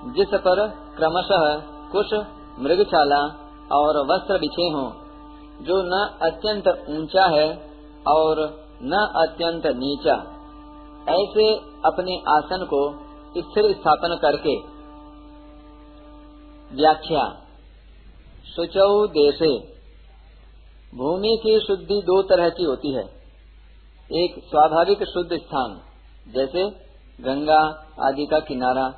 जिस 0.06 0.28
पर 0.28 0.74
क्रमशः 0.98 1.62
कुश, 1.92 2.10
मृगशाला 2.60 3.22
और 3.72 4.08
वस्त्र 4.08 4.38
बिछे 4.38 4.64
हों, 4.64 4.92
जो 5.62 5.70
न 5.70 6.10
अत्यंत 6.22 6.86
ऊँचा 6.90 7.26
है 7.26 7.77
और 8.08 8.68
न 8.84 9.26
अत्यंत 9.28 9.66
नीचा। 9.66 10.16
ऐसे 11.10 11.54
अपने 11.86 12.18
आसन 12.18 12.66
को 12.74 12.94
स्थिर 13.42 13.74
स्थापन 13.74 14.20
करके 14.22 14.78
व्याख्या 16.76 17.44
सुचौ 18.46 19.08
देशे। 19.08 19.78
भूमि 20.98 21.40
की 21.44 21.60
शुद्धि 21.60 22.02
दो 22.02 22.22
तरह 22.22 22.50
की 22.50 22.64
होती 22.64 22.94
है। 22.94 23.18
एक 24.14 24.44
स्वाभाविक 24.44 25.04
शुद्ध 25.04 25.38
स्थान, 25.38 25.82
जैसे 26.34 26.70
गंगा 27.22 27.86
आदि 28.08 28.26
का 28.26 28.40
किनारा, 28.40 28.90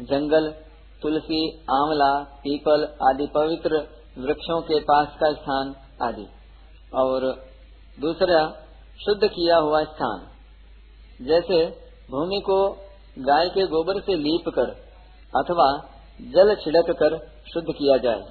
जंगल, 0.00 0.54
तुलसी, 1.02 1.58
आंवला, 1.58 2.18
पीपल 2.18 2.84
आदि 2.84 3.26
पवित्र 3.26 3.88
वृक्षों 4.18 4.60
के 4.60 4.80
पास 4.80 5.16
का 5.20 5.32
स्थान 5.32 5.74
आदि। 6.02 6.26
और 6.94 7.46
दूसरा, 8.00 8.48
शुद्ध 9.06 9.28
किया 9.28 9.56
हुआ 9.56 9.84
स्थान। 9.84 10.26
जैसे 11.26 11.66
भूमि 12.10 12.40
को 12.40 12.70
गाय 13.18 13.48
के 13.48 13.66
गोबर 13.66 14.00
से 14.00 14.14
लीप 14.14 14.48
कर 14.48 14.70
अथवा 15.36 15.88
जल 16.20 16.54
छिड़क 16.54 16.90
कर 16.90 17.18
शुद्ध 17.52 17.68
किया 17.68 17.96
जाए। 17.96 18.22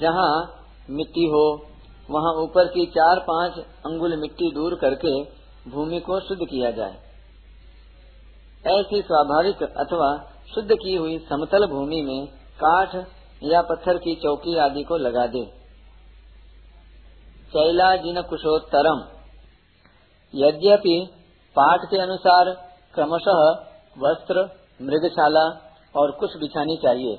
जहाँ 0.00 0.64
मिट्टी 0.90 1.26
हो, 1.26 1.62
वहाँ 2.10 2.42
ऊपर 2.42 2.64
की 2.64 2.86
चार 2.86 3.18
पाँच 3.18 3.52
अंगुल 3.58 4.16
मिट्टी 4.20 4.50
दूर 4.54 4.74
करके 4.74 5.22
भूमि 5.70 6.00
को 6.00 6.20
शुद्ध 6.20 6.42
किया 6.42 6.70
जाए। 6.70 6.96
ऐसी 8.66 9.02
स्वाभाविक 9.02 9.62
अथवा 9.62 10.32
शुद्ध 10.54 10.72
की 10.72 10.96
हुई 10.96 11.18
समतल 11.18 11.66
भूमि 11.66 12.02
में 12.02 12.26
काठ 12.64 12.94
या 13.42 13.62
पत्थर 13.62 13.98
की 13.98 14.14
चौकी 14.14 14.58
आदि 14.58 14.82
को 14.82 14.96
लगा 14.96 15.26
दे। 15.26 15.57
चैला 17.48 17.84
जिन 17.96 18.20
कुशोत्तरम 18.22 18.98
यद्यपि 20.34 20.96
पाठ 21.56 21.84
के 21.84 22.00
अनुसार 22.00 22.50
क्रमशः 22.94 23.38
वस्त्र, 23.98 24.42
मृगशाला 24.82 25.44
और 25.94 26.10
कुछ 26.10 26.36
बिछानी 26.36 26.76
चाहिए। 26.76 27.14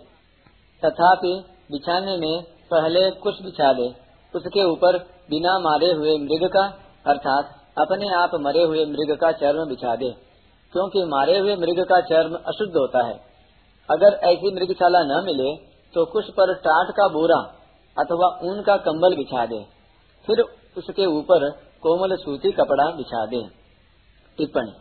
तथापि 0.84 1.32
बिछाने 1.72 2.18
में 2.18 2.44
पहले 2.72 3.10
कुछ 3.18 3.42
बिछा 3.44 3.72
दे। 3.74 3.88
उसके 4.34 4.64
ऊपर 4.64 4.98
बिना 5.30 5.58
मारे 5.60 5.92
हुए 5.94 6.18
मृग 6.18 6.46
का, 6.50 6.66
अर्थात 7.06 7.56
अपने 7.78 8.14
आप 8.16 8.36
मरे 8.36 8.64
हुए 8.64 8.86
मृग 8.86 9.16
का 9.22 9.32
चर्म 9.32 9.66
बिछा 9.66 9.96
दे। 9.96 10.12
क्योंकि 10.74 11.04
मारे 11.06 11.40
हुए 11.40 11.56
मृग 11.56 11.84
का 11.86 12.00
चर्म 12.02 12.36
अशुद्ध 12.48 12.72
होता 12.78 13.06
है। 13.06 13.20
अगर 13.90 14.20
ऐसी 14.26 14.54
मृगशाला 14.56 15.04
न 15.04 15.24
मिले 15.26 15.50
तो 15.94 16.06
कुछ 16.06 16.32
पर 16.32 16.54
टाट 16.62 16.96
का 16.98 17.08
बोरा 17.08 17.42
अथवा 17.98 18.28
ऊन 18.44 18.62
का 18.62 18.78
कंबल 18.78 19.16
बिछा 19.16 19.46
दे। 19.46 19.79
फिर 20.28 20.42
उसके 20.78 21.06
ऊपर 21.08 21.50
कोमल 21.84 22.16
सूती 22.16 22.52
कपड़ा 22.52 22.86
बिछा 22.92 23.26
दे। 23.26 23.42
टिप्पणी, 24.38 24.72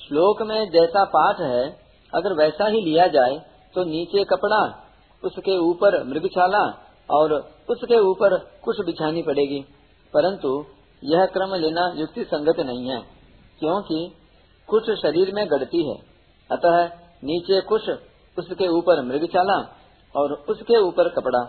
श्लोक 0.00 0.42
में 0.42 0.70
जैसा 0.70 1.04
पाठ 1.06 1.40
है, 1.42 1.64
अगर 2.12 2.32
वैसा 2.34 2.66
ही 2.66 2.80
लिया 2.80 3.06
जाए 3.08 3.36
तो 3.74 3.84
नीचे 3.84 4.24
कपड़ा, 4.24 4.60
उसके 5.22 5.56
ऊपर 5.60 6.02
मृगशाला 6.04 6.62
और 7.08 7.32
उसके 7.68 7.98
ऊपर 8.00 8.36
कुछ 8.64 8.80
बिछानी 8.86 9.22
पड़ेगी। 9.22 9.60
परंतु 10.14 10.50
यह 11.02 11.24
क्रम 11.26 11.54
लेना 11.54 11.82
युक्ति 11.96 12.24
संगत 12.24 12.60
नहीं 12.60 12.88
है, 12.88 13.00
क्योंकि 13.60 13.98
कुछ 14.68 14.90
शरीर 15.00 15.32
में 15.34 15.46
गढ़ती 15.46 15.82
है। 15.88 15.96
अतः 16.50 16.84
नीचे 17.24 17.60
कुछ, 17.62 17.90
उसके 18.36 18.68
ऊपर 18.68 19.02
मृगशाला 19.02 19.58
और 20.14 20.32
उसके 20.48 20.78
ऊपर 20.78 21.08
कपड़ा, 21.08 21.42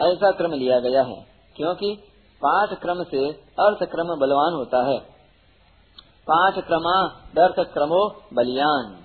ऐसा 0.00 0.30
क्रम 0.30 0.52
लिया 0.52 0.78
गया 0.80 1.02
है, 1.02 1.20
क्योंकि 1.56 1.94
पाठ 2.46 2.80
क्रम 2.80 3.02
से 3.02 3.32
अर्थ 3.32 3.90
क्रम 3.90 4.06
बलवान 4.06 4.52
होता 4.52 4.86
है। 4.86 4.98
पाठ 6.30 6.54
क्रमा 6.54 7.08
दर्थ 7.34 7.72
क्रमो 7.72 8.20
बलियान। 8.34 8.96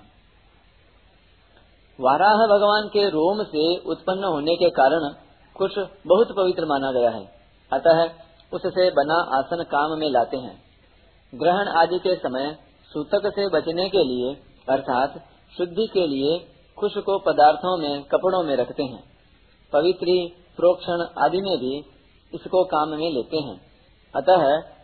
वाराह 2.00 2.34
भगवान 2.34 2.88
के 2.88 3.08
रोम 3.08 3.42
से 3.42 3.76
उत्पन्न 3.76 4.24
होने 4.24 4.56
के 4.56 4.70
कारण 4.70 5.14
कुछ 5.54 5.78
बहुत 6.06 6.28
पवित्र 6.36 6.66
माना 6.66 6.92
गया 6.92 7.10
है। 7.10 7.24
अतः 7.72 8.10
उससे 8.52 8.90
बना 8.90 9.38
आसन 9.38 9.62
काम 9.62 9.98
में 9.98 10.10
लाते 10.10 10.36
हैं। 10.36 10.62
ग्रहण 11.34 11.68
आदि 11.68 11.98
के 11.98 12.16
समय 12.16 12.58
सूतक 12.84 13.26
से 13.26 13.48
बचने 13.48 13.88
के 13.88 14.04
लिए, 14.04 14.34
अर्थात 14.68 15.14
शुद्धि 15.58 15.86
के 15.86 16.06
लिए 16.06 16.54
खुश 16.78 16.92
को 16.96 17.18
पदार्थों 17.18 17.78
में, 17.78 18.02
कपड़ों 18.02 18.42
में 18.42 18.56
रखते 18.56 18.82
हैं। 18.82 19.04
पवित्री, 19.72 20.28
प्रोक्षण 20.56 21.24
आदि 21.24 21.40
में 21.40 21.58
भी 21.58 21.97
इसको 22.32 22.64
काम 22.64 22.88
में 22.90 23.10
लेते 23.10 23.36
हैं। 23.36 23.60
अतः 24.14 24.42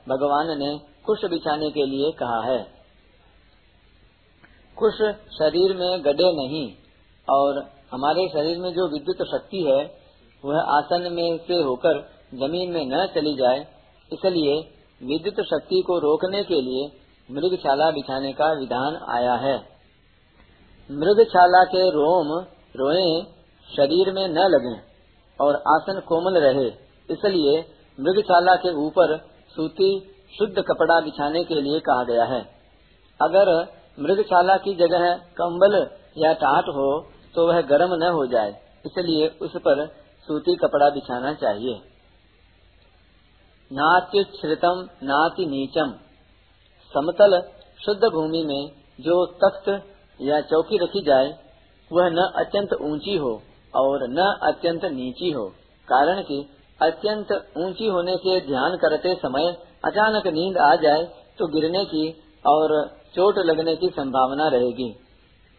भगवान 0.09 0.59
ने 0.59 0.71
कुश 1.07 1.25
बिछाने 1.25 1.71
के 1.71 1.87
लिए 1.87 2.11
कहा 2.13 2.41
है। 2.45 2.59
कुश 4.77 4.95
शरीर 5.33 5.77
में 5.77 6.05
गड्ढे 6.05 6.31
नहीं, 6.33 6.67
और 7.29 7.59
हमारे 7.93 8.29
शरीर 8.29 8.59
में 8.59 8.71
जो 8.73 8.87
विद्युत 8.89 9.27
शक्ति 9.29 9.63
है, 9.63 9.81
वह 10.45 10.61
आसन 10.61 11.13
में 11.13 11.39
से 11.39 11.63
होकर 11.63 12.01
ज़मीन 12.35 12.73
में 12.73 12.85
न 12.87 13.07
चली 13.07 13.35
जाए, 13.35 13.61
इसलिए 14.13 14.55
विद्युत 15.01 15.45
शक्ति 15.47 15.83
को 15.87 15.99
रोकने 15.99 16.43
के 16.45 16.61
लिए 16.61 16.87
मृगशाला 17.29 17.91
बिछाने 17.91 18.33
का 18.33 18.53
विधान 18.53 18.97
आया 19.11 19.35
है। 19.35 19.57
मृगशाला 20.91 21.65
के 21.65 21.89
रोम 21.91 22.33
रोए 22.77 23.23
शरीर 23.69 24.13
में 24.13 24.27
न 24.29 24.49
लगे, 24.49 24.75
और 25.39 25.55
आसन 25.69 26.01
कोमल 26.01 26.39
रहे। 26.39 26.84
इसलिए 27.09 27.55
मृगशाला 27.99 28.55
के 28.57 28.75
ऊपर 28.79 29.17
सूती, 29.57 29.89
शुद्ध 30.35 30.55
कपड़ा 30.61 31.01
बिछाने 31.01 31.43
के 31.45 31.61
लिए 31.61 31.81
कहा 31.81 32.05
गया 32.05 32.25
है। 32.27 32.41
अगर 33.21 33.51
मृगशाला 33.99 34.57
की 34.59 34.75
जगह 34.77 35.05
कंबल 35.37 35.75
या 36.17 36.33
टाट 36.37 36.69
हो 36.71 36.89
तो 37.35 37.47
वह 37.49 37.61
गर्म 37.65 37.95
न 37.97 38.11
हो 38.13 38.27
जाए, 38.27 38.51
इसलिए 38.87 39.29
उस 39.43 39.57
पर 39.59 39.87
सूती 40.29 40.55
कपड़ा 40.57 40.89
बिछाना 40.91 41.33
चाहिए। 41.37 41.81
नात्युच्छ्रितम 43.71 44.83
नाति 45.05 45.47
नीचम। 45.47 45.93
समतल, 46.93 47.41
शुद्ध 47.81 48.03
भूमि 48.05 48.43
में 48.45 48.71
जो 49.01 49.25
तख्त 49.39 49.69
या 50.21 50.41
चौकी 50.43 50.79
रखी 50.79 51.03
जाए, 51.05 51.33
वह 51.91 52.09
न 52.11 52.27
अत्यंत 52.37 52.75
ऊँची 52.83 53.17
हो 53.17 53.33
और 53.75 54.07
न 54.11 54.27
अत्यंत 54.49 54.85
नीची 54.93 55.31
हो, 55.31 55.47
कारण 55.89 56.23
कि 56.23 56.39
अत्यंत 56.81 57.33
ऊँची 57.59 57.87
होने 57.89 58.17
से 58.17 58.41
ध्यान 58.47 58.77
करते 58.77 59.15
समय 59.17 59.47
अचानक 59.85 60.27
नींद 60.35 60.59
आ 60.61 60.75
जाए 60.83 61.05
तो 61.39 61.47
गिरने 61.49 61.85
की 61.85 62.05
और 62.45 62.75
चोट 63.15 63.39
लगने 63.41 63.75
की 63.77 63.89
संभावना 63.91 64.49
रहेगी। 64.49 64.91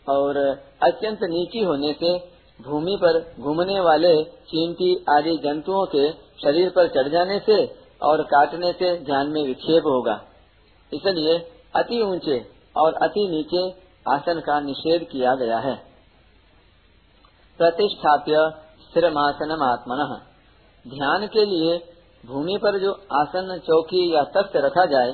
और 0.07 0.37
अत्यंत 0.83 1.19
नीची 1.25 1.63
होने 1.63 1.93
से 1.93 2.17
भूमि 2.59 2.97
पर 3.01 3.19
घूमने 3.39 3.79
वाले 3.79 4.11
चींटी 4.49 4.89
आदि 5.09 5.35
जंतुओं 5.43 5.85
के 5.85 6.09
शरीर 6.41 6.69
पर 6.69 6.87
चढ़ 6.87 7.07
जाने 7.09 7.39
से 7.39 7.57
और 8.01 8.21
काटने 8.25 8.71
से 8.73 8.91
ध्यान 9.05 9.31
में 9.31 9.41
विक्षेप 9.43 9.83
होगा। 9.85 10.19
इसलिए 10.91 11.37
अति 11.75 12.01
ऊँचे 12.03 12.37
और 12.75 12.93
अति 13.03 13.27
नीचे 13.29 13.63
आसन 14.05 14.39
का 14.39 14.59
निषेध 14.59 15.07
किया 15.11 15.35
गया 15.35 15.57
है। 15.59 15.75
प्रतिष्ठाप्य 17.59 18.49
स्थिर 18.81 19.05
आसन 19.19 19.57
आत्मन 19.63 20.07
ध्यान 20.85 21.27
के 21.27 21.45
लिए 21.45 21.77
भूमि 22.23 22.57
पर 22.63 22.77
जो 22.79 22.91
आसन, 23.13 23.59
चौकी 23.67 24.13
या 24.15 24.23
तख्त 24.35 24.55
रखा 24.55 24.85
जाए, 24.85 25.11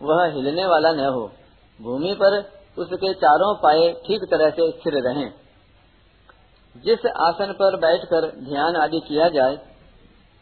वह 0.00 0.24
हिलने 0.26 0.64
वाला 0.66 0.92
न 0.92 1.06
हो। 1.06 1.26
भूमि 1.80 2.14
पर 2.14 2.38
उसके 2.78 3.12
चारों 3.14 3.54
पाए 3.54 3.92
ठीक 4.06 4.24
तरह 4.24 4.50
से 4.50 4.70
स्थिर 4.70 4.94
रहें। 5.02 5.28
जिस 6.76 7.06
आसन 7.20 7.52
पर 7.52 7.76
बैठकर 7.76 8.26
ध्यान 8.44 8.76
आदि 8.76 9.00
किया 9.00 9.28
जाए, 9.28 9.58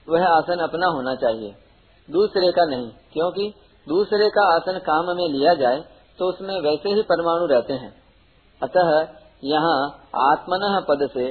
वह 0.06 0.26
आसन 0.28 0.58
अपना 0.58 0.86
होना 0.86 1.14
चाहिए। 1.14 1.54
दूसरे 2.08 2.50
का 2.52 2.64
नहीं, 2.64 2.88
क्योंकि 3.12 3.52
दूसरे 3.86 4.28
का 4.28 4.44
आसन 4.54 4.78
काम 4.78 5.16
में 5.16 5.28
लिया 5.28 5.54
जाए 5.54 5.84
तो 6.18 6.28
उसमें 6.28 6.54
वैसे 6.60 6.90
ही 6.90 7.02
परमाणु 7.02 7.46
रहते 7.46 7.72
हैं। 7.74 7.92
अतः 8.60 8.88
यहाँ 9.44 9.78
आत्मन 10.22 10.84
पद 10.88 11.08
से 11.14 11.26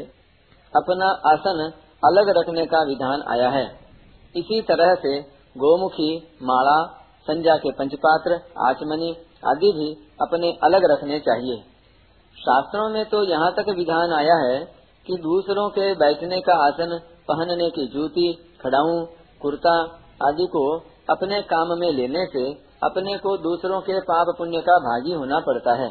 अपना 0.74 1.08
आसन 1.32 1.72
अलग 2.06 2.30
रखने 2.38 2.66
का 2.66 2.82
विधान 2.84 3.24
आया 3.30 3.50
है। 3.50 3.66
इसी 4.36 4.62
तरह 4.64 4.94
से 4.98 5.20
गोमुखी, 5.56 6.16
माला, 6.44 6.78
संज्ञा 7.28 7.56
के 7.58 7.72
पंचपात्र, 7.74 8.40
आचमनी 8.64 9.12
आदि 9.46 9.72
भी 9.74 9.92
अपने 10.22 10.52
अलग 10.64 10.92
रखने 10.92 11.20
चाहिए। 11.22 11.62
शास्त्रों 12.38 12.90
में 12.90 13.04
तो 13.06 13.24
यहाँ 13.26 13.52
तक 13.54 13.70
विधान 13.78 14.14
आया 14.14 14.36
है 14.42 14.60
कि 15.06 15.18
दूसरों 15.20 15.70
के 15.70 15.94
बैठने 15.96 16.40
का 16.42 16.56
आसन, 16.66 17.00
पहनने 17.28 17.70
की 17.70 17.88
जूती, 17.88 18.32
खड़ाऊ, 18.62 19.00
कुर्ता 19.42 19.76
आदि 20.24 20.48
को 20.48 20.66
अपने 21.10 21.42
काम 21.48 21.74
में 21.80 21.92
लेने 21.92 22.26
से 22.28 22.44
अपने 22.84 23.18
को 23.18 23.36
दूसरों 23.40 23.80
के 23.82 24.00
पाप 24.04 24.36
पुण्य 24.38 24.60
का 24.62 24.78
भागी 24.82 25.14
होना 25.14 25.40
पड़ता 25.42 25.74
है। 25.76 25.90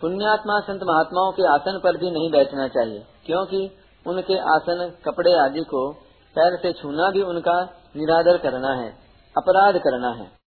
पुण्यात्मा 0.00 0.58
संत 0.62 0.82
महात्माओं 0.84 1.32
के 1.32 1.46
आसन 1.48 1.80
पर 1.84 1.96
भी 1.96 2.10
नहीं 2.10 2.30
बैठना 2.30 2.66
चाहिए, 2.68 3.02
क्योंकि 3.26 3.60
उनके 4.08 4.38
आसन, 4.48 4.92
कपड़े 5.04 5.32
आदि 5.38 5.60
को 5.60 5.92
पैर 6.36 6.56
से 6.56 6.72
छूना 6.72 7.10
भी 7.10 7.22
उनका 7.22 7.62
निरादर 7.96 8.38
करना 8.38 8.72
है, 8.74 8.90
अपराध 9.36 9.78
करना 9.78 10.10
है। 10.10 10.37